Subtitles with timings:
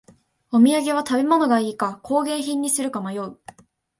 [0.51, 3.37] お土産は食べ物がいいか工芸品にするか迷う